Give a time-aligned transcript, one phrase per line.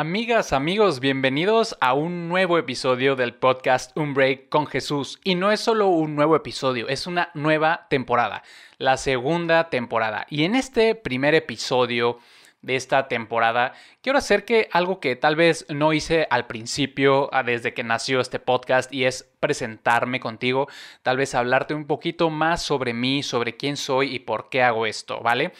[0.00, 5.18] Amigas, amigos, bienvenidos a un nuevo episodio del podcast Un Break con Jesús.
[5.24, 8.44] Y no es solo un nuevo episodio, es una nueva temporada,
[8.76, 10.24] la segunda temporada.
[10.30, 12.20] Y en este primer episodio
[12.62, 17.42] de esta temporada, quiero hacer que algo que tal vez no hice al principio, ah,
[17.42, 20.68] desde que nació este podcast, y es presentarme contigo,
[21.02, 24.86] tal vez hablarte un poquito más sobre mí, sobre quién soy y por qué hago
[24.86, 25.50] esto, ¿vale?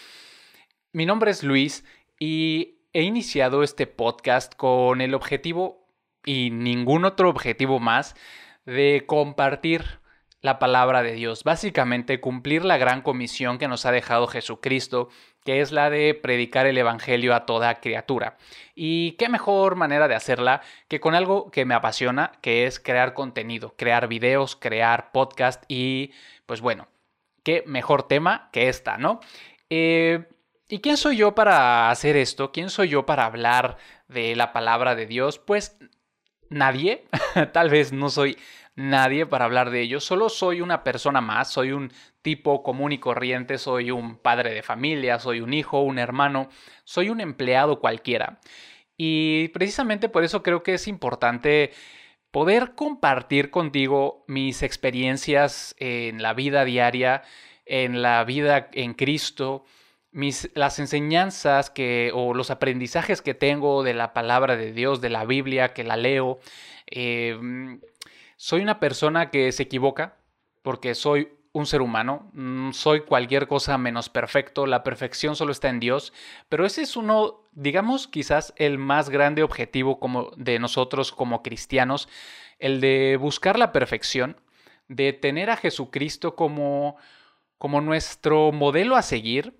[0.92, 1.84] Mi nombre es Luis
[2.20, 5.86] y he iniciado este podcast con el objetivo
[6.24, 8.16] y ningún otro objetivo más
[8.66, 10.00] de compartir
[10.40, 15.10] la palabra de Dios, básicamente cumplir la gran comisión que nos ha dejado Jesucristo,
[15.44, 18.36] que es la de predicar el Evangelio a toda criatura.
[18.74, 23.14] Y qué mejor manera de hacerla que con algo que me apasiona, que es crear
[23.14, 26.10] contenido, crear videos, crear podcast y
[26.46, 26.88] pues bueno,
[27.44, 29.20] qué mejor tema que esta, ¿no?
[29.70, 30.26] Eh,
[30.70, 32.52] ¿Y quién soy yo para hacer esto?
[32.52, 35.38] ¿Quién soy yo para hablar de la palabra de Dios?
[35.38, 35.78] Pues
[36.50, 37.06] nadie,
[37.54, 38.36] tal vez no soy
[38.74, 42.98] nadie para hablar de ello, solo soy una persona más, soy un tipo común y
[42.98, 46.50] corriente, soy un padre de familia, soy un hijo, un hermano,
[46.84, 48.38] soy un empleado cualquiera.
[48.96, 51.72] Y precisamente por eso creo que es importante
[52.30, 57.22] poder compartir contigo mis experiencias en la vida diaria,
[57.64, 59.64] en la vida en Cristo,
[60.12, 65.24] las enseñanzas que, o los aprendizajes que tengo de la palabra de Dios, de la
[65.24, 66.38] Biblia, que la leo.
[66.86, 67.80] Em,
[68.36, 70.16] soy una persona que se equivoca
[70.62, 75.68] porque soy un ser humano, mm, soy cualquier cosa menos perfecto, la perfección solo está
[75.68, 76.12] en Dios,
[76.48, 82.08] pero ese es uno, digamos, quizás el más grande objetivo como de nosotros como cristianos,
[82.58, 84.40] el de buscar la perfección,
[84.88, 86.96] de tener a Jesucristo como
[87.58, 89.57] como nuestro modelo a seguir,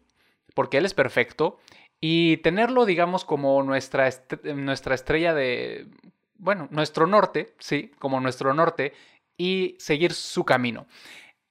[0.59, 1.61] porque Él es perfecto,
[2.01, 4.11] y tenerlo, digamos, como nuestra,
[4.43, 5.87] nuestra estrella de,
[6.35, 8.93] bueno, nuestro norte, sí, como nuestro norte,
[9.37, 10.89] y seguir su camino.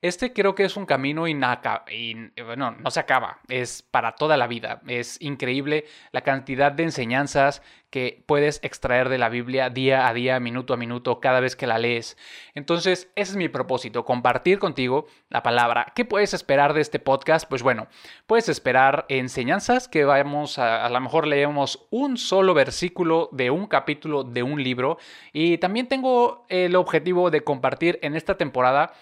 [0.03, 4.45] Este creo que es un camino y bueno, no se acaba, es para toda la
[4.45, 4.79] vida.
[4.87, 10.39] Es increíble la cantidad de enseñanzas que puedes extraer de la Biblia día a día,
[10.39, 12.15] minuto a minuto, cada vez que la lees.
[12.53, 15.93] Entonces, ese es mi propósito, compartir contigo la palabra.
[15.95, 17.49] ¿Qué puedes esperar de este podcast?
[17.49, 17.87] Pues bueno,
[18.27, 23.65] puedes esperar enseñanzas que vayamos a, a lo mejor leemos un solo versículo de un
[23.65, 24.99] capítulo de un libro
[25.33, 28.93] y también tengo el objetivo de compartir en esta temporada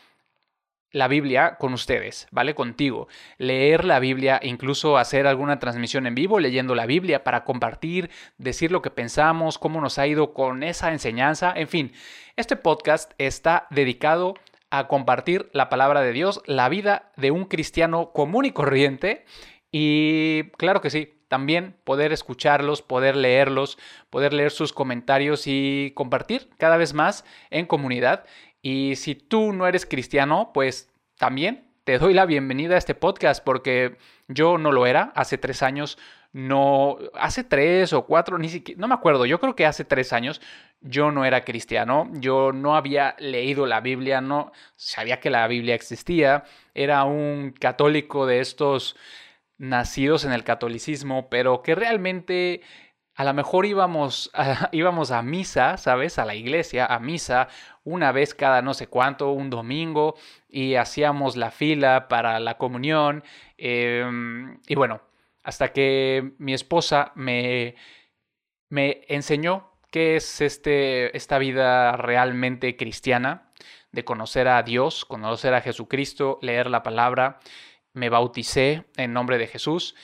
[0.95, 2.56] la Biblia con ustedes, ¿vale?
[2.56, 3.09] Contigo.
[3.38, 8.72] Leer la Biblia, incluso hacer alguna transmisión en vivo leyendo la Biblia para compartir, decir
[8.72, 11.51] lo que pensamos, cómo nos ha ido con esa enseñanza.
[11.53, 11.91] En fin,
[12.38, 14.35] este podcast está dedicado
[14.69, 19.25] a compartir la palabra de Dios, la vida de un cristiano común y corriente.
[19.73, 23.77] Y claro que sí, también poder escucharlos, poder leerlos,
[24.09, 28.23] poder leer sus comentarios y compartir cada vez más en comunidad.
[28.66, 33.44] Y si tú no eres cristiano, pues también te doy la bienvenida a este podcast
[33.44, 35.12] porque yo no lo era.
[35.14, 36.00] Hace tres años,
[36.34, 40.14] no, hace tres o cuatro, ni siquiera, no me acuerdo, yo creo que hace tres
[40.14, 40.42] años
[40.81, 45.75] yo no era cristiano, yo no había leído la Biblia, no sabía que la Biblia
[45.75, 46.44] existía,
[46.74, 48.96] era un católico de estos
[49.59, 52.62] nacidos en el catolicismo, pero que realmente
[53.16, 56.20] a lo mejor íbamos a, íbamos a misa, ¿sabes?
[56.20, 57.48] A la iglesia, a misa,
[57.84, 60.16] una vez cada no sé cuánto, un domingo,
[60.50, 63.24] y hacíamos la fila para la comunión.
[63.58, 65.02] Em, y bueno,
[65.44, 67.75] hasta que mi esposa me,
[68.70, 73.52] me enseñó qué es este, esta vida realmente cristiana,
[73.92, 77.40] de conocer a Dios, conocer a Jesucristo, leer la palabra.
[77.94, 79.95] Me bauticé en nombre de Jesús.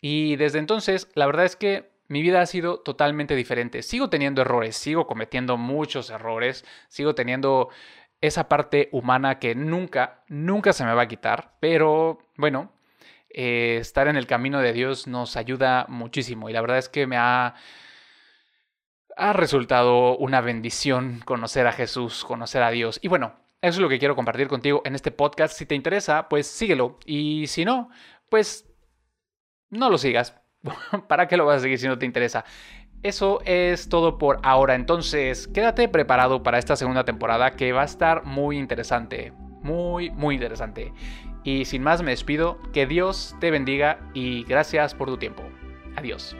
[0.00, 3.82] Y desde entonces, la verdad es que mi vida ha sido totalmente diferente.
[3.82, 7.68] Sigo teniendo errores, sigo cometiendo muchos errores, sigo teniendo
[8.20, 12.72] esa parte humana que nunca, nunca se me va a quitar, pero bueno,
[13.30, 17.06] eh, estar en el camino de Dios nos ayuda muchísimo y la verdad es que
[17.06, 17.54] me ha,
[19.16, 22.98] ha resultado una bendición conocer a Jesús, conocer a Dios.
[23.02, 25.56] Y bueno, eso es lo que quiero compartir contigo en este podcast.
[25.56, 26.98] Si te interesa, pues síguelo.
[27.06, 27.88] Y si no,
[28.28, 28.68] pues
[29.68, 30.39] no lo sigas.
[31.08, 32.44] ¿Para qué lo vas a seguir si no te interesa?
[33.02, 37.86] Eso es todo por ahora, entonces quédate preparado para esta segunda temporada que va a
[37.86, 40.92] estar muy interesante, muy, muy interesante.
[41.42, 45.42] Y sin más me despido, que Dios te bendiga y gracias por tu tiempo.
[45.96, 46.36] Adiós.